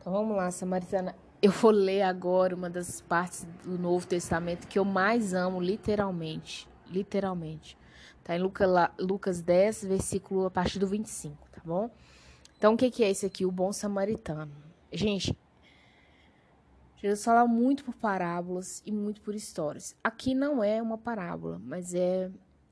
Então 0.00 0.14
vamos 0.14 0.34
lá, 0.34 0.50
Samaritana. 0.50 1.14
Eu 1.42 1.52
vou 1.52 1.70
ler 1.70 2.00
agora 2.00 2.56
uma 2.56 2.70
das 2.70 3.02
partes 3.02 3.46
do 3.62 3.78
Novo 3.78 4.06
Testamento 4.06 4.66
que 4.66 4.78
eu 4.78 4.84
mais 4.84 5.34
amo, 5.34 5.60
literalmente. 5.60 6.66
Literalmente. 6.88 7.76
Tá 8.24 8.34
em 8.34 8.40
Lucas 8.40 9.42
10, 9.42 9.84
versículo 9.84 10.46
a 10.46 10.50
partir 10.50 10.78
do 10.78 10.86
25, 10.86 11.36
tá 11.50 11.60
bom? 11.62 11.90
Então, 12.56 12.72
o 12.72 12.76
que, 12.78 13.04
é 13.04 13.10
esse 13.10 13.26
aqui? 13.26 13.44
O 13.44 13.50
bom 13.50 13.74
samaritano. 13.74 14.50
Gente, 14.90 15.36
Jesus 16.96 17.22
fala 17.22 17.46
muito 17.46 17.84
por 17.84 17.94
parábolas 17.94 18.82
e 18.86 18.92
muito 18.92 19.20
por 19.20 19.34
histórias. 19.34 19.94
Aqui 20.02 20.34
não 20.34 20.64
é 20.64 20.80
uma 20.80 20.96
parábola, 20.96 21.60
mas 21.62 21.94
é 21.94 22.30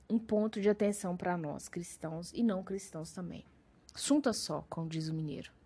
um 0.09 0.19
ponto 0.19 0.63
de 0.63 0.71
atenção 0.71 1.15
para 1.15 1.37
nós, 1.37 1.69
cristãos 1.69 2.33
e 2.35 2.43
não 2.43 2.63
cristãos 2.63 3.13
também. 3.13 3.45
Assunto 3.95 4.33
só, 4.33 4.65
como 4.71 4.89
diz 4.89 5.09
o 5.09 5.15
mineiro. 5.15 5.58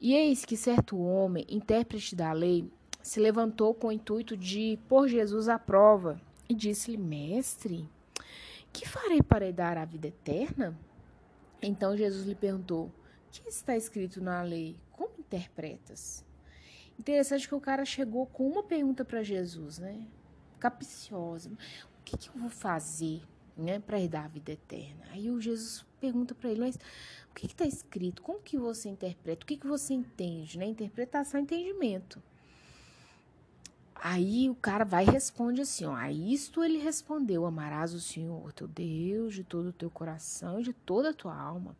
E 0.00 0.14
eis 0.14 0.46
que 0.46 0.56
certo 0.56 0.98
homem, 0.98 1.44
intérprete 1.48 2.16
da 2.16 2.32
lei, 2.32 2.70
se 3.02 3.20
levantou 3.20 3.74
com 3.74 3.88
o 3.88 3.92
intuito 3.92 4.36
de 4.36 4.78
pôr 4.88 5.06
Jesus 5.08 5.48
à 5.48 5.58
prova 5.58 6.18
e 6.48 6.54
disse-lhe: 6.54 6.96
Mestre, 6.96 7.86
que 8.72 8.88
farei 8.88 9.22
para 9.22 9.52
dar 9.52 9.76
a 9.76 9.84
vida 9.84 10.08
eterna? 10.08 10.78
Então 11.60 11.96
Jesus 11.96 12.26
lhe 12.26 12.34
perguntou: 12.34 12.90
que 13.30 13.48
está 13.48 13.76
escrito 13.76 14.20
na 14.22 14.42
lei? 14.42 14.76
Como 14.90 15.12
interpretas? 15.18 16.24
Interessante 16.98 17.46
que 17.46 17.54
o 17.54 17.60
cara 17.60 17.84
chegou 17.84 18.26
com 18.26 18.46
uma 18.48 18.62
pergunta 18.62 19.04
para 19.04 19.22
Jesus, 19.22 19.78
né? 19.78 20.06
Capiciosa. 20.58 21.50
O 21.50 22.04
que, 22.04 22.16
que 22.16 22.28
eu 22.28 22.34
vou 22.34 22.50
fazer 22.50 23.22
né, 23.56 23.78
para 23.80 24.00
herdar 24.00 24.24
a 24.24 24.28
vida 24.28 24.52
eterna? 24.52 25.06
Aí 25.10 25.30
o 25.30 25.40
Jesus 25.40 25.84
pergunta 26.00 26.34
para 26.34 26.50
ele, 26.50 26.60
mas 26.60 26.76
o 26.76 27.34
que 27.34 27.46
está 27.46 27.66
escrito? 27.66 28.22
Como 28.22 28.40
que 28.40 28.56
você 28.56 28.88
interpreta? 28.88 29.44
O 29.44 29.46
que, 29.46 29.56
que 29.56 29.66
você 29.66 29.94
entende? 29.94 30.58
Né? 30.58 30.66
Interpretação 30.66 31.38
é 31.38 31.42
entendimento. 31.42 32.22
Aí 34.02 34.48
o 34.48 34.54
cara 34.54 34.84
vai 34.84 35.04
e 35.04 35.10
responde 35.10 35.60
assim, 35.60 35.84
ó, 35.84 35.94
a 35.94 36.10
isto 36.10 36.64
ele 36.64 36.78
respondeu, 36.78 37.44
amarás 37.44 37.92
o 37.92 38.00
Senhor 38.00 38.50
teu 38.52 38.66
Deus 38.66 39.34
de 39.34 39.44
todo 39.44 39.68
o 39.68 39.72
teu 39.74 39.90
coração, 39.90 40.62
de 40.62 40.72
toda 40.72 41.10
a 41.10 41.14
tua 41.14 41.38
alma, 41.38 41.76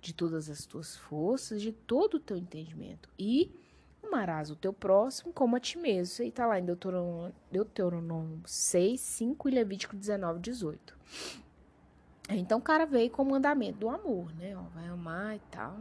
de 0.00 0.14
todas 0.14 0.48
as 0.48 0.64
tuas 0.64 0.96
forças, 0.96 1.60
de 1.60 1.70
todo 1.70 2.14
o 2.14 2.20
teu 2.20 2.38
entendimento. 2.38 3.10
E 3.18 3.52
amarás 4.02 4.50
o 4.50 4.56
teu 4.56 4.72
próximo 4.72 5.32
como 5.32 5.56
a 5.56 5.60
ti 5.60 5.78
mesmo. 5.78 6.12
Isso 6.12 6.22
aí 6.22 6.30
tá 6.30 6.46
lá 6.46 6.58
em 6.58 6.64
Deuteronômio, 6.64 7.34
Deuteronômio 7.50 8.42
6, 8.44 9.00
5 9.00 9.48
e 9.48 9.52
Levítico 9.52 9.96
19, 9.96 10.40
18. 10.40 10.96
Então 12.30 12.58
o 12.58 12.62
cara 12.62 12.84
veio 12.84 13.10
com 13.10 13.22
o 13.22 13.30
mandamento 13.30 13.78
do 13.78 13.88
amor, 13.88 14.34
né? 14.34 14.56
Ó, 14.56 14.62
vai 14.74 14.86
amar 14.86 15.36
e 15.36 15.40
tal. 15.50 15.78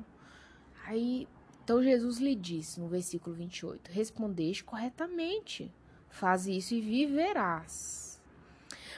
Aí, 0.85 1.27
então 1.63 1.83
Jesus 1.83 2.17
lhe 2.17 2.35
disse 2.35 2.79
no 2.79 2.87
versículo 2.87 3.35
28: 3.35 3.91
Respondeste 3.91 4.63
corretamente, 4.63 5.73
faz 6.09 6.47
isso 6.47 6.73
e 6.73 6.81
viverás. 6.81 8.21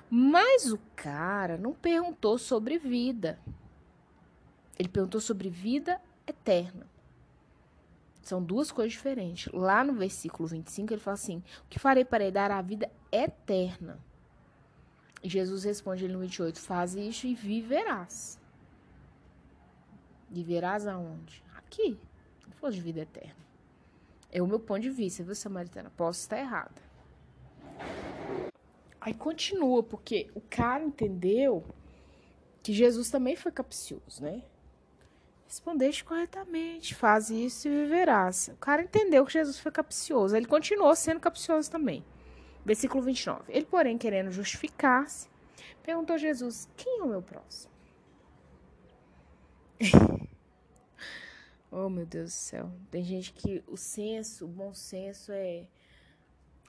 Mas 0.09 0.71
o 0.71 0.79
cara 0.95 1.57
não 1.57 1.73
perguntou 1.73 2.37
sobre 2.37 2.77
vida. 2.77 3.39
Ele 4.77 4.89
perguntou 4.89 5.19
sobre 5.19 5.49
vida 5.49 6.01
eterna. 6.25 6.87
São 8.21 8.43
duas 8.43 8.71
coisas 8.71 8.93
diferentes. 8.93 9.51
Lá 9.53 9.83
no 9.83 9.93
versículo 9.93 10.47
25, 10.47 10.93
ele 10.93 11.01
fala 11.01 11.15
assim: 11.15 11.43
O 11.65 11.69
que 11.69 11.79
farei 11.79 12.05
para 12.05 12.29
dar 12.31 12.51
a 12.51 12.61
vida 12.61 12.89
eterna? 13.11 13.99
Jesus 15.23 15.63
responde 15.63 16.07
no 16.07 16.19
28, 16.19 16.59
faz 16.59 16.95
isso 16.95 17.27
e 17.27 17.35
viverás. 17.35 18.39
Viverás 20.29 20.87
aonde? 20.87 21.43
Aqui. 21.55 21.99
Não 22.45 22.53
for 22.53 22.71
de 22.71 22.79
vida 22.79 23.01
eterna. 23.01 23.35
É 24.31 24.41
o 24.41 24.47
meu 24.47 24.59
ponto 24.59 24.81
de 24.81 24.89
vista, 24.89 25.23
viu, 25.23 25.33
Samaritana? 25.35 25.91
Posso 25.97 26.21
estar 26.21 26.37
errada. 26.37 26.81
Aí 29.01 29.13
continua, 29.13 29.81
porque 29.81 30.29
o 30.35 30.41
cara 30.41 30.83
entendeu 30.83 31.63
que 32.61 32.73
Jesus 32.73 33.09
também 33.09 33.35
foi 33.35 33.51
capcioso, 33.51 34.21
né? 34.21 34.43
Respondeste 35.49 36.03
corretamente, 36.03 36.93
faz 36.93 37.31
isso 37.31 37.67
e 37.67 37.71
viverás. 37.71 38.49
O 38.49 38.57
cara 38.57 38.83
entendeu 38.83 39.25
que 39.25 39.33
Jesus 39.33 39.57
foi 39.57 39.71
capcioso. 39.71 40.37
Ele 40.37 40.45
continuou 40.45 40.95
sendo 40.95 41.19
capcioso 41.19 41.71
também. 41.71 42.05
Versículo 42.63 43.01
29. 43.01 43.51
Ele, 43.51 43.65
porém, 43.65 43.97
querendo 43.97 44.31
justificar-se, 44.31 45.27
perguntou 45.81 46.13
a 46.13 46.19
Jesus: 46.19 46.69
Quem 46.77 46.99
é 46.99 47.03
o 47.03 47.07
meu 47.07 47.23
próximo? 47.23 47.73
oh, 51.71 51.89
meu 51.89 52.05
Deus 52.05 52.29
do 52.29 52.35
céu. 52.35 52.71
Tem 52.91 53.03
gente 53.03 53.33
que 53.33 53.63
o 53.65 53.75
senso, 53.75 54.45
o 54.45 54.47
bom 54.47 54.71
senso 54.71 55.31
é. 55.31 55.65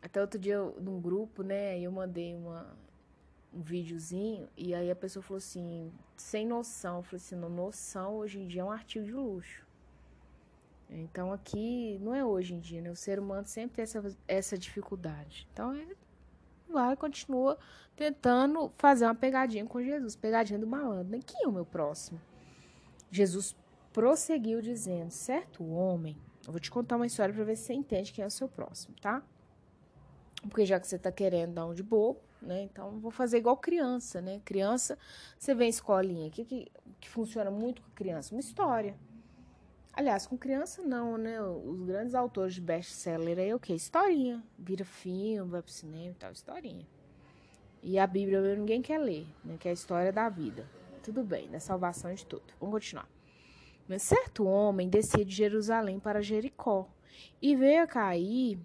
Até 0.01 0.23
outro 0.23 0.39
dia, 0.41 0.59
num 0.59 0.99
grupo, 0.99 1.43
né? 1.43 1.79
Eu 1.79 1.93
mandei 1.93 2.35
uma, 2.35 2.75
um 3.53 3.61
videozinho 3.61 4.49
e 4.57 4.75
aí 4.75 4.91
a 4.91 4.97
pessoa 4.97 5.23
falou 5.23 5.39
assim: 5.39 5.93
sem 6.17 6.47
noção. 6.47 6.99
Eu 6.99 7.03
falei 7.03 7.17
assim: 7.17 7.37
noção 7.37 8.15
hoje 8.17 8.41
em 8.41 8.47
dia 8.47 8.63
é 8.63 8.65
um 8.65 8.71
artigo 8.71 9.05
de 9.05 9.13
luxo. 9.13 9.67
Então 10.89 11.33
aqui 11.33 11.99
não 12.01 12.15
é 12.15 12.25
hoje 12.25 12.55
em 12.55 12.61
dia, 12.61 12.81
né? 12.81 12.91
O 12.91 12.97
ser 12.97 13.19
humano 13.19 13.47
sempre 13.47 13.77
tem 13.77 13.83
essa, 13.83 14.17
essa 14.27 14.59
dificuldade. 14.59 15.49
Então 15.53 15.75
ele 15.75 15.97
vai 16.69 16.97
continua 16.97 17.59
tentando 17.97 18.73
fazer 18.79 19.05
uma 19.05 19.15
pegadinha 19.15 19.65
com 19.67 19.83
Jesus, 19.83 20.17
pegadinha 20.17 20.59
do 20.59 20.67
malandro. 20.67 21.11
Né? 21.13 21.21
Quem 21.25 21.45
é 21.45 21.49
o 21.49 21.53
meu 21.53 21.65
próximo? 21.65 22.21
Jesus 23.11 23.57
prosseguiu 23.93 24.61
dizendo: 24.61 25.11
certo 25.11 25.65
homem, 25.65 26.17
eu 26.47 26.53
vou 26.53 26.61
te 26.61 26.71
contar 26.71 26.97
uma 26.97 27.07
história 27.07 27.35
para 27.35 27.45
ver 27.45 27.57
se 27.57 27.65
você 27.65 27.75
entende 27.75 28.13
quem 28.13 28.25
é 28.25 28.27
o 28.27 28.31
seu 28.31 28.49
próximo, 28.49 28.95
tá? 29.01 29.23
Porque 30.43 30.65
já 30.65 30.81
que 30.81 30.87
você 30.87 30.99
tá 30.99 31.13
querendo 31.13 31.55
dar 31.55 31.67
um 31.67 31.75
de 31.75 31.83
bobo, 31.83 32.21
né? 32.43 32.63
Então 32.63 32.99
vou 33.01 33.11
fazer 33.11 33.39
igual 33.39 33.57
criança, 33.57 34.21
né? 34.21 34.41
Criança, 34.45 34.99
você 35.39 35.53
em 35.53 35.69
escolinha, 35.69 36.29
o 36.29 36.31
que, 36.31 36.45
que, 36.45 36.73
que 37.01 37.09
funciona 37.09 37.51
muito 37.51 37.83
com 37.83 37.91
criança? 37.91 38.35
Uma 38.35 38.41
história. 38.41 38.97
Aliás, 39.93 40.27
com 40.27 40.39
criança 40.39 40.83
não, 40.83 41.19
né? 41.19 41.43
Os 41.43 41.83
grandes 41.83 42.15
autores 42.15 42.55
de 42.55 42.61
best-seller 42.61 43.39
aí 43.39 43.51
é 43.51 43.55
o 43.55 43.61
quê? 43.61 43.75
Historinha. 43.75 44.43
Vira 44.59 44.85
filme, 44.85 45.51
vai 45.51 45.63
pro 45.63 45.73
cinema 45.73 46.13
e 46.13 46.15
tal, 46.15 46.33
historinha. 46.33 46.87
E 47.83 47.99
a 47.99 48.07
Bíblia 48.07 48.41
ninguém 48.55 48.81
quer 48.81 48.99
ler, 48.99 49.27
né? 49.45 49.57
Que 49.59 49.69
é 49.69 49.71
a 49.71 49.75
história 49.75 50.13
da 50.13 50.29
vida. 50.29 50.67
Tudo 51.03 51.25
bem, 51.25 51.49
da 51.51 51.59
salvação 51.59 52.13
de 52.15 52.25
tudo. 52.25 52.45
Vamos 52.61 52.75
continuar. 52.75 53.09
Mas 53.89 54.03
certo 54.03 54.45
homem 54.45 54.89
descia 54.89 55.25
de 55.25 55.35
Jerusalém 55.35 55.99
para 55.99 56.23
Jericó 56.23 56.89
e 57.43 57.57
veio 57.57 57.83
a 57.83 57.87
cair 57.87 58.59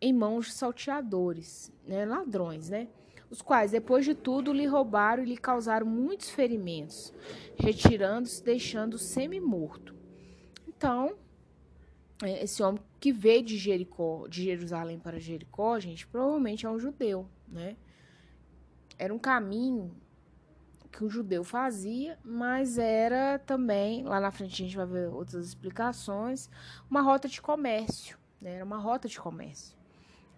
em 0.00 0.12
mãos 0.12 0.46
de 0.46 0.52
salteadores, 0.52 1.72
né? 1.84 2.04
ladrões, 2.04 2.70
né? 2.70 2.88
Os 3.30 3.42
quais, 3.42 3.72
depois 3.72 4.04
de 4.04 4.14
tudo, 4.14 4.52
lhe 4.52 4.66
roubaram 4.66 5.22
e 5.22 5.26
lhe 5.26 5.36
causaram 5.36 5.86
muitos 5.86 6.30
ferimentos, 6.30 7.12
retirando-se, 7.56 8.42
deixando 8.42 8.96
semi-morto. 8.96 9.94
Então, 10.66 11.14
é, 12.22 12.42
esse 12.42 12.62
homem 12.62 12.82
que 12.98 13.12
veio 13.12 13.42
de 13.42 13.56
Jericó, 13.56 14.26
de 14.28 14.44
Jerusalém 14.44 14.98
para 14.98 15.20
Jericó, 15.20 15.78
gente, 15.78 16.06
provavelmente 16.06 16.66
é 16.66 16.70
um 16.70 16.78
judeu, 16.78 17.28
né? 17.46 17.76
Era 18.98 19.14
um 19.14 19.18
caminho 19.18 19.94
que 20.90 21.04
o 21.04 21.10
judeu 21.10 21.44
fazia, 21.44 22.18
mas 22.24 22.78
era 22.78 23.38
também, 23.38 24.04
lá 24.04 24.18
na 24.18 24.30
frente 24.32 24.62
a 24.62 24.66
gente 24.66 24.76
vai 24.76 24.86
ver 24.86 25.08
outras 25.08 25.46
explicações, 25.46 26.50
uma 26.90 27.02
rota 27.02 27.28
de 27.28 27.40
comércio, 27.40 28.18
né? 28.40 28.54
Era 28.54 28.64
uma 28.64 28.78
rota 28.78 29.06
de 29.06 29.20
comércio. 29.20 29.76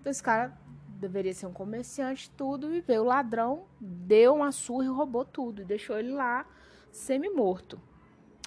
Então, 0.00 0.10
esse 0.10 0.22
cara 0.22 0.58
deveria 1.00 1.32
ser 1.34 1.46
um 1.46 1.52
comerciante, 1.52 2.30
tudo, 2.36 2.74
e 2.74 2.80
veio 2.80 3.02
o 3.02 3.06
ladrão, 3.06 3.64
deu 3.80 4.34
uma 4.34 4.52
surra 4.52 4.84
e 4.84 4.88
roubou 4.88 5.24
tudo, 5.24 5.62
e 5.62 5.64
deixou 5.64 5.98
ele 5.98 6.12
lá 6.12 6.46
semi-morto. 6.92 7.80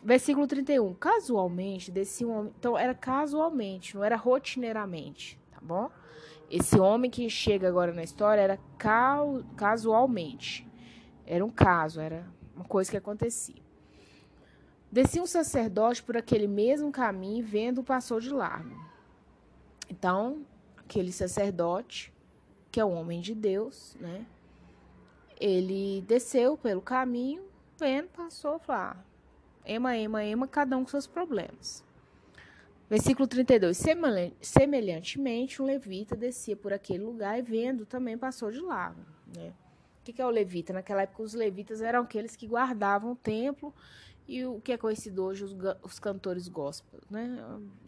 Versículo 0.03 0.45
31. 0.45 0.93
Casualmente, 0.95 1.89
desse 1.89 2.25
homem. 2.25 2.53
Então, 2.59 2.77
era 2.77 2.93
casualmente, 2.93 3.95
não 3.95 4.03
era 4.03 4.15
rotineiramente, 4.15 5.39
tá 5.51 5.59
bom? 5.61 5.89
Esse 6.49 6.79
homem 6.79 7.09
que 7.09 7.29
chega 7.29 7.67
agora 7.67 7.93
na 7.93 8.03
história 8.03 8.41
era 8.41 8.59
casualmente. 9.55 10.67
Era 11.25 11.43
um 11.43 11.49
caso, 11.49 11.99
era 11.99 12.27
uma 12.55 12.65
coisa 12.65 12.91
que 12.91 12.97
acontecia. 12.97 13.63
Descia 14.91 15.23
um 15.23 15.25
sacerdote 15.25 16.03
por 16.03 16.15
aquele 16.15 16.47
mesmo 16.47 16.91
caminho, 16.91 17.43
vendo, 17.43 17.83
passou 17.83 18.19
de 18.19 18.29
largo. 18.29 18.77
Então, 19.89 20.45
aquele 20.77 21.11
sacerdote, 21.11 22.13
que 22.73 22.79
é 22.79 22.83
o 22.83 22.89
homem 22.89 23.21
de 23.21 23.35
Deus, 23.35 23.95
né? 23.99 24.25
Ele 25.39 26.03
desceu 26.07 26.57
pelo 26.57 26.81
caminho, 26.81 27.43
vendo, 27.79 28.07
passou, 28.07 28.57
falou: 28.57 28.81
ah, 28.81 28.97
Ema, 29.63 29.95
ema, 29.95 30.25
ema, 30.25 30.47
cada 30.47 30.75
um 30.75 30.83
com 30.83 30.89
seus 30.89 31.05
problemas. 31.05 31.83
Versículo 32.89 33.27
32. 33.27 33.77
Semelhantemente, 34.41 35.61
um 35.61 35.65
levita 35.65 36.15
descia 36.15 36.55
por 36.55 36.73
aquele 36.73 37.03
lugar 37.03 37.37
e 37.37 37.43
vendo 37.43 37.85
também 37.85 38.17
passou 38.17 38.51
de 38.51 38.59
largo. 38.59 39.01
Né? 39.35 39.53
O 39.99 40.03
que 40.03 40.19
é 40.19 40.25
o 40.25 40.29
levita? 40.31 40.73
Naquela 40.73 41.03
época, 41.03 41.21
os 41.21 41.35
levitas 41.35 41.79
eram 41.79 42.01
aqueles 42.01 42.35
que 42.35 42.47
guardavam 42.47 43.11
o 43.11 43.15
templo 43.15 43.71
e 44.27 44.43
o 44.45 44.59
que 44.59 44.71
é 44.71 44.77
conhecido 44.77 45.23
hoje 45.23 45.43
os, 45.43 45.55
os 45.83 45.99
cantores 45.99 46.47
gospel, 46.47 46.99
né? 47.07 47.37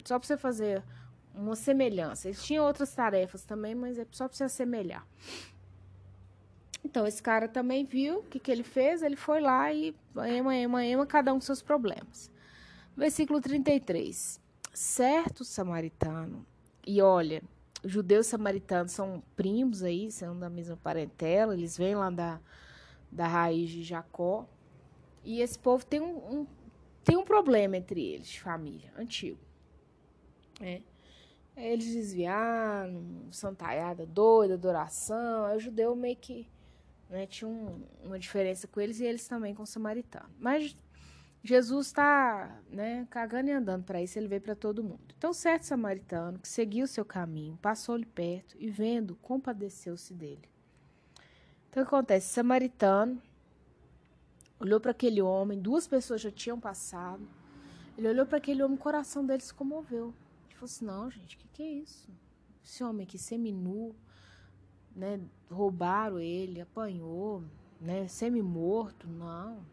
Só 0.04 0.16
para 0.16 0.28
você 0.28 0.36
fazer 0.36 0.84
uma 1.36 1.54
semelhança. 1.54 2.28
Eles 2.28 2.42
tinham 2.42 2.64
outras 2.64 2.94
tarefas 2.94 3.44
também, 3.44 3.74
mas 3.74 3.98
é 3.98 4.06
só 4.10 4.26
para 4.26 4.36
você 4.36 4.44
assemelhar. 4.44 5.06
Então, 6.84 7.06
esse 7.06 7.22
cara 7.22 7.48
também 7.48 7.84
viu 7.84 8.20
o 8.20 8.22
que, 8.22 8.38
que 8.38 8.50
ele 8.50 8.62
fez, 8.62 9.02
ele 9.02 9.16
foi 9.16 9.40
lá 9.40 9.72
e 9.72 9.94
ema, 10.24 10.56
ema, 10.56 10.84
ema, 10.84 11.06
cada 11.06 11.32
um 11.32 11.36
com 11.36 11.42
seus 11.42 11.60
problemas. 11.60 12.30
Versículo 12.96 13.40
33. 13.40 14.40
Certo 14.72 15.44
samaritano, 15.44 16.46
e 16.86 17.02
olha, 17.02 17.42
judeus 17.84 18.26
samaritanos 18.26 18.92
são 18.92 19.22
primos 19.34 19.82
aí, 19.82 20.10
são 20.12 20.38
da 20.38 20.48
mesma 20.48 20.76
parentela, 20.76 21.54
eles 21.54 21.76
vêm 21.76 21.94
lá 21.94 22.10
da, 22.10 22.40
da 23.10 23.26
raiz 23.26 23.70
de 23.70 23.82
Jacó. 23.82 24.46
E 25.24 25.40
esse 25.40 25.58
povo 25.58 25.84
tem 25.84 26.00
um, 26.00 26.16
um 26.16 26.46
tem 27.02 27.16
um 27.16 27.24
problema 27.24 27.76
entre 27.76 28.04
eles, 28.04 28.34
família, 28.36 28.92
antigo. 28.98 29.38
É. 30.60 30.80
Eles 31.56 31.86
desviaram, 31.86 33.28
santaiada 33.30 34.04
doida, 34.04 34.54
adoração. 34.54 35.44
Aí 35.46 35.56
o 35.56 35.60
judeu 35.60 35.96
meio 35.96 36.16
que 36.16 36.46
né, 37.08 37.26
tinha 37.26 37.48
um, 37.48 37.82
uma 38.04 38.18
diferença 38.18 38.66
com 38.66 38.80
eles 38.80 39.00
e 39.00 39.04
eles 39.04 39.26
também 39.26 39.54
com 39.54 39.62
o 39.62 39.66
samaritano. 39.66 40.28
Mas 40.38 40.76
Jesus 41.42 41.86
está 41.86 42.60
né, 42.68 43.06
cagando 43.08 43.48
e 43.48 43.52
andando 43.52 43.84
para 43.84 44.02
isso, 44.02 44.18
ele 44.18 44.28
veio 44.28 44.40
para 44.40 44.56
todo 44.56 44.82
mundo. 44.82 45.14
Então, 45.16 45.32
certo 45.32 45.62
samaritano 45.62 46.38
que 46.38 46.48
seguiu 46.48 46.86
seu 46.86 47.04
caminho, 47.04 47.56
passou-lhe 47.62 48.04
perto 48.04 48.56
e, 48.58 48.68
vendo, 48.68 49.16
compadeceu-se 49.16 50.12
dele. 50.12 50.48
Então, 51.70 51.82
o 51.82 51.86
que 51.86 51.94
acontece? 51.94 52.30
O 52.30 52.34
samaritano 52.34 53.22
olhou 54.58 54.80
para 54.80 54.90
aquele 54.90 55.22
homem, 55.22 55.58
duas 55.58 55.86
pessoas 55.86 56.20
já 56.20 56.30
tinham 56.30 56.58
passado. 56.58 57.26
Ele 57.96 58.08
olhou 58.08 58.26
para 58.26 58.38
aquele 58.38 58.62
homem, 58.62 58.76
o 58.76 58.80
coração 58.80 59.24
dele 59.24 59.42
se 59.42 59.54
comoveu. 59.54 60.12
Ele 60.56 60.60
falou 60.60 60.64
assim: 60.64 60.84
Não, 60.84 61.10
gente, 61.10 61.36
o 61.36 61.38
que, 61.38 61.48
que 61.48 61.62
é 61.62 61.70
isso? 61.70 62.10
Esse 62.64 62.82
homem 62.82 63.06
aqui, 63.06 63.18
seminu, 63.18 63.94
né? 64.94 65.20
Roubaram 65.50 66.18
ele, 66.18 66.60
apanhou, 66.60 67.44
né? 67.80 68.08
Semi-morto, 68.08 69.06
não 69.06 69.64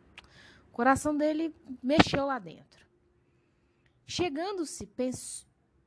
o 0.73 0.75
coração 0.75 1.15
dele 1.15 1.55
mexeu 1.83 2.25
lá 2.25 2.39
dentro. 2.39 2.83
Chegando-se, 4.07 4.89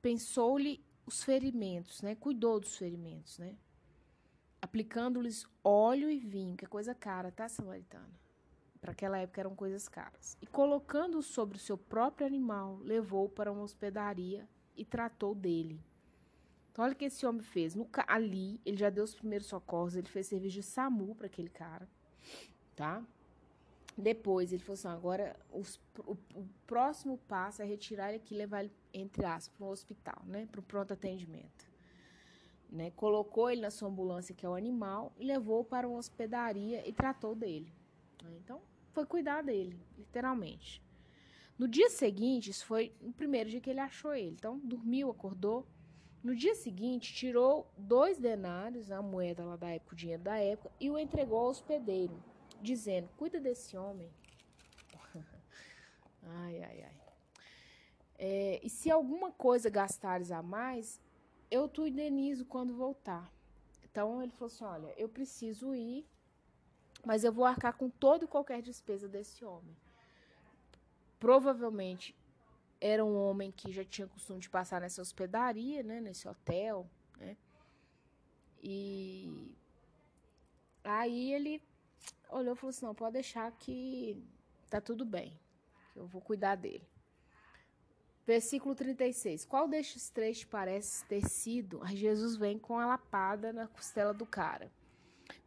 pensou-lhe 0.00 0.80
os 1.04 1.24
ferimentos, 1.24 2.02
né? 2.02 2.14
Cuidou 2.14 2.60
dos 2.60 2.76
ferimentos, 2.76 3.36
né? 3.36 3.56
Aplicando-lhes 4.62 5.44
óleo 5.64 6.08
e 6.08 6.20
vinho, 6.20 6.56
que 6.56 6.64
é 6.64 6.68
coisa 6.68 6.94
cara, 6.94 7.32
tá, 7.32 7.48
samaritana? 7.48 8.14
Para 8.80 8.92
aquela 8.92 9.18
época 9.18 9.40
eram 9.40 9.56
coisas 9.56 9.88
caras. 9.88 10.38
E 10.40 10.46
colocando-o 10.46 11.22
sobre 11.22 11.56
o 11.56 11.60
seu 11.60 11.76
próprio 11.76 12.24
animal, 12.24 12.78
levou-o 12.78 13.28
para 13.28 13.50
uma 13.50 13.62
hospedaria 13.64 14.48
e 14.76 14.84
tratou 14.84 15.34
dele. 15.34 15.80
Então, 16.70 16.84
olha 16.84 16.92
o 16.92 16.96
que 16.96 17.06
esse 17.06 17.24
homem 17.24 17.42
fez. 17.42 17.74
No, 17.74 17.88
ali, 18.06 18.60
ele 18.64 18.76
já 18.76 18.90
deu 18.90 19.04
os 19.04 19.14
primeiros 19.14 19.46
socorros, 19.46 19.96
ele 19.96 20.08
fez 20.08 20.26
serviço 20.26 20.56
de 20.56 20.62
SAMU 20.62 21.14
para 21.14 21.26
aquele 21.26 21.48
cara, 21.48 21.88
tá? 22.74 23.02
Depois 23.96 24.52
ele 24.52 24.62
falou 24.62 24.74
assim: 24.74 24.88
agora 24.88 25.34
os, 25.50 25.80
o, 26.00 26.12
o, 26.34 26.46
próximo 26.66 27.16
passo 27.26 27.62
é 27.62 27.64
retirar 27.64 28.08
ele 28.08 28.18
aqui 28.18 28.34
e 28.34 28.38
levar 28.38 28.64
ele, 28.64 28.72
entre 28.92 29.24
aspas, 29.24 29.56
para 29.56 29.66
um 29.66 29.70
hospital, 29.70 30.22
né? 30.26 30.46
Para 30.52 30.60
o 30.60 30.62
pronto 30.62 30.92
atendimento. 30.92 31.66
Né? 32.70 32.90
Colocou 32.90 33.48
ele 33.48 33.62
na 33.62 33.70
sua 33.70 33.88
ambulância, 33.88 34.34
que 34.34 34.44
é 34.44 34.48
o 34.48 34.54
animal, 34.54 35.12
e 35.16 35.24
levou 35.24 35.64
para 35.64 35.88
uma 35.88 35.98
hospedaria 35.98 36.86
e 36.86 36.92
tratou 36.92 37.34
dele. 37.34 37.72
Né? 38.22 38.36
Então, 38.44 38.60
foi 38.92 39.06
cuidar 39.06 39.42
dele, 39.42 39.80
literalmente. 39.96 40.82
No 41.58 41.66
dia 41.66 41.88
seguinte, 41.88 42.50
isso 42.50 42.66
foi 42.66 42.92
o 43.00 43.12
primeiro 43.12 43.48
dia 43.48 43.60
que 43.60 43.70
ele 43.70 43.80
achou 43.80 44.14
ele. 44.14 44.36
Então, 44.38 44.58
dormiu, 44.58 45.10
acordou. 45.10 45.66
No 46.22 46.34
dia 46.34 46.54
seguinte, 46.54 47.14
tirou 47.14 47.66
dois 47.78 48.18
denários, 48.18 48.90
a 48.90 49.00
moeda 49.00 49.44
lá 49.44 49.56
da 49.56 49.70
época, 49.70 49.94
o 49.94 49.96
dinheiro 49.96 50.22
da 50.22 50.36
época, 50.38 50.70
e 50.80 50.90
o 50.90 50.98
entregou 50.98 51.38
ao 51.38 51.50
hospedeiro 51.50 52.22
dizendo: 52.60 53.08
Cuida 53.16 53.40
desse 53.40 53.76
homem. 53.76 54.10
ai, 56.22 56.62
ai, 56.62 56.82
ai. 56.82 57.00
É, 58.18 58.60
e 58.62 58.68
se 58.68 58.90
alguma 58.90 59.30
coisa 59.30 59.70
gastares 59.70 60.30
a 60.30 60.42
mais, 60.42 61.00
eu 61.50 61.68
te 61.68 61.80
indenizo 61.82 62.44
quando 62.44 62.74
voltar. 62.74 63.32
Então 63.84 64.22
ele 64.22 64.32
falou 64.32 64.46
assim: 64.46 64.64
Olha, 64.64 64.94
eu 64.98 65.08
preciso 65.08 65.74
ir, 65.74 66.06
mas 67.04 67.24
eu 67.24 67.32
vou 67.32 67.44
arcar 67.44 67.76
com 67.76 67.88
toda 67.88 68.24
e 68.24 68.28
qualquer 68.28 68.60
despesa 68.60 69.08
desse 69.08 69.44
homem. 69.44 69.76
Provavelmente 71.18 72.14
era 72.80 73.04
um 73.04 73.16
homem 73.16 73.50
que 73.50 73.72
já 73.72 73.84
tinha 73.84 74.06
costume 74.06 74.40
de 74.40 74.50
passar 74.50 74.80
nessa 74.80 75.00
hospedaria, 75.00 75.82
né, 75.82 76.00
nesse 76.00 76.28
hotel, 76.28 76.88
né? 77.16 77.36
E 78.62 79.54
aí 80.84 81.32
ele 81.32 81.62
olhou 82.28 82.54
e 82.54 82.56
falou 82.56 82.70
assim: 82.70 82.84
não, 82.84 82.94
pode 82.94 83.14
deixar 83.14 83.50
que 83.52 84.22
tá 84.68 84.80
tudo 84.80 85.04
bem, 85.04 85.38
que 85.92 85.98
eu 85.98 86.06
vou 86.06 86.20
cuidar 86.20 86.56
dele. 86.56 86.86
Versículo 88.26 88.74
36. 88.74 89.44
Qual 89.44 89.68
destes 89.68 90.10
três 90.10 90.42
parece 90.44 91.04
ter 91.04 91.24
sido? 91.28 91.80
Aí 91.84 91.96
Jesus 91.96 92.36
vem 92.36 92.58
com 92.58 92.78
a 92.78 92.86
lapada 92.86 93.52
na 93.52 93.68
costela 93.68 94.12
do 94.12 94.26
cara. 94.26 94.70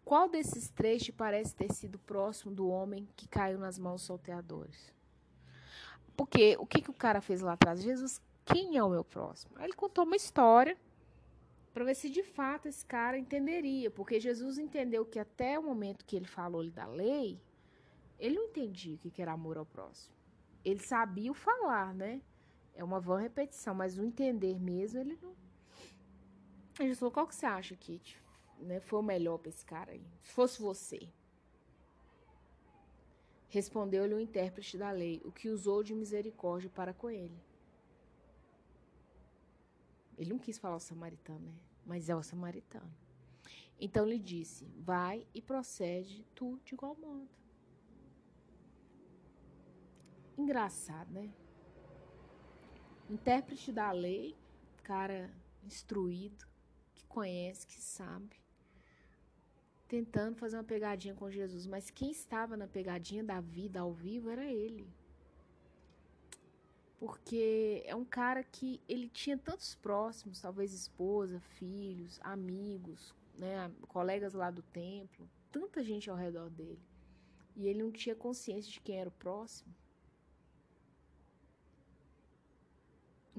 Qual 0.05 0.29
desses 0.29 0.69
três 0.69 1.03
te 1.03 1.11
parece 1.11 1.53
ter 1.53 1.71
sido 1.73 1.99
próximo 1.99 2.53
do 2.53 2.69
homem 2.69 3.07
que 3.15 3.27
caiu 3.27 3.59
nas 3.59 3.77
mãos 3.77 4.01
dos 4.01 4.07
salteadores? 4.07 4.93
Porque 6.19 6.57
o 6.59 6.65
que, 6.65 6.81
que 6.81 6.89
o 6.89 6.93
cara 6.93 7.21
fez 7.21 7.39
lá 7.39 7.53
atrás? 7.53 7.81
Jesus, 7.81 8.21
quem 8.43 8.75
é 8.75 8.83
o 8.83 8.89
meu 8.89 9.05
próximo? 9.05 9.53
Aí 9.55 9.63
ele 9.63 9.73
contou 9.73 10.03
uma 10.03 10.17
história 10.17 10.77
para 11.73 11.85
ver 11.85 11.95
se 11.95 12.09
de 12.09 12.23
fato 12.23 12.67
esse 12.67 12.85
cara 12.85 13.17
entenderia, 13.17 13.89
porque 13.89 14.19
Jesus 14.19 14.57
entendeu 14.57 15.05
que 15.05 15.17
até 15.17 15.57
o 15.57 15.63
momento 15.63 16.03
que 16.03 16.17
ele 16.17 16.27
falou 16.27 16.69
da 16.71 16.85
lei, 16.85 17.39
ele 18.19 18.35
não 18.35 18.47
entendia 18.47 18.95
o 18.95 18.97
que 18.97 19.21
era 19.21 19.31
amor 19.31 19.57
ao 19.57 19.65
próximo. 19.65 20.13
Ele 20.65 20.81
sabia 20.81 21.31
o 21.31 21.33
falar, 21.33 21.93
né? 21.93 22.21
É 22.75 22.83
uma 22.83 22.99
vã 22.99 23.17
repetição, 23.17 23.73
mas 23.73 23.97
o 23.97 24.03
entender 24.03 24.59
mesmo, 24.59 24.99
ele 24.99 25.17
não. 25.21 25.33
Ele 26.81 26.95
falou: 26.95 27.13
qual 27.13 27.27
que 27.27 27.35
você 27.35 27.45
acha, 27.45 27.77
Kit? 27.77 28.21
Né, 28.57 28.81
foi 28.81 28.99
o 28.99 29.03
melhor 29.03 29.37
para 29.37 29.47
esse 29.47 29.65
cara 29.65 29.93
aí? 29.93 30.05
Se 30.21 30.33
fosse 30.33 30.61
você. 30.61 31.07
Respondeu-lhe 33.49 34.13
o 34.13 34.19
intérprete 34.19 34.77
da 34.77 34.91
lei, 34.91 35.21
o 35.25 35.31
que 35.31 35.49
usou 35.49 35.83
de 35.83 35.95
misericórdia 35.95 36.69
para 36.69 36.93
com 36.93 37.09
ele. 37.09 37.37
Ele 40.17 40.29
não 40.29 40.39
quis 40.39 40.57
falar 40.57 40.75
o 40.75 40.79
samaritano, 40.79 41.39
né? 41.39 41.53
mas 41.85 42.09
é 42.09 42.15
o 42.15 42.21
samaritano. 42.21 42.93
Então 43.79 44.05
lhe 44.05 44.19
disse: 44.19 44.65
Vai 44.77 45.25
e 45.33 45.41
procede 45.41 46.25
tu 46.35 46.59
de 46.63 46.75
igual 46.75 46.95
modo. 46.95 47.29
Engraçado, 50.37 51.11
né? 51.11 51.33
Intérprete 53.09 53.71
da 53.71 53.91
lei, 53.91 54.35
cara 54.83 55.33
instruído, 55.63 56.45
que 56.93 57.05
conhece, 57.05 57.65
que 57.65 57.81
sabe, 57.81 58.39
tentando 59.89 60.37
fazer 60.37 60.55
uma 60.55 60.63
pegadinha 60.63 61.13
com 61.13 61.29
Jesus, 61.29 61.67
mas 61.67 61.91
quem 61.91 62.11
estava 62.11 62.55
na 62.55 62.67
pegadinha 62.67 63.23
da 63.23 63.41
vida 63.41 63.81
ao 63.81 63.91
vivo 63.91 64.29
era 64.29 64.45
ele 64.45 64.87
porque 66.99 67.81
é 67.85 67.95
um 67.95 68.03
cara 68.03 68.43
que 68.43 68.81
ele 68.87 69.07
tinha 69.07 69.37
tantos 69.37 69.73
próximos, 69.75 70.41
talvez 70.41 70.73
esposa, 70.73 71.39
filhos, 71.39 72.19
amigos, 72.21 73.15
né, 73.37 73.71
colegas 73.87 74.33
lá 74.33 74.51
do 74.51 74.61
templo, 74.61 75.27
tanta 75.49 75.81
gente 75.81 76.09
ao 76.09 76.17
redor 76.17 76.49
dele. 76.49 76.81
E 77.55 77.67
ele 77.67 77.81
não 77.81 77.91
tinha 77.91 78.13
consciência 78.13 78.69
de 78.69 78.81
quem 78.81 78.97
era 78.97 79.07
o 79.07 79.13
próximo. 79.13 79.73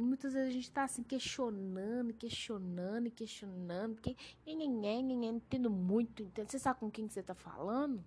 Muitas 0.00 0.32
vezes 0.32 0.48
a 0.48 0.52
gente 0.52 0.64
está 0.64 0.84
assim 0.84 1.02
questionando, 1.02 2.12
questionando 2.14 3.10
questionando, 3.10 3.94
porque 3.94 4.16
entendo 4.46 5.70
muito, 5.70 6.22
entendo. 6.22 6.50
Você 6.50 6.58
sabe 6.58 6.80
com 6.80 6.90
quem 6.90 7.06
que 7.06 7.12
você 7.12 7.20
está 7.20 7.34
falando? 7.34 8.04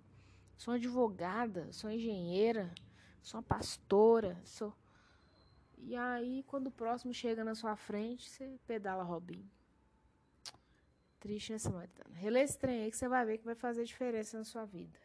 Sou 0.56 0.74
advogada, 0.74 1.72
sou 1.72 1.90
engenheira, 1.90 2.72
sou 3.22 3.38
uma 3.38 3.42
pastora, 3.42 4.40
sou 4.44 4.72
e 5.86 5.94
aí, 5.96 6.42
quando 6.46 6.68
o 6.68 6.70
próximo 6.70 7.12
chega 7.12 7.44
na 7.44 7.54
sua 7.54 7.76
frente, 7.76 8.28
você 8.28 8.58
pedala 8.66 9.02
Robinho. 9.02 9.50
Triste, 11.20 11.52
né, 11.52 11.58
Samaritana? 11.58 12.16
Relê 12.16 12.40
esse 12.40 12.58
trem 12.58 12.84
aí 12.84 12.90
que 12.90 12.96
você 12.96 13.06
vai 13.06 13.24
ver 13.24 13.38
que 13.38 13.44
vai 13.44 13.54
fazer 13.54 13.84
diferença 13.84 14.38
na 14.38 14.44
sua 14.44 14.64
vida. 14.64 14.98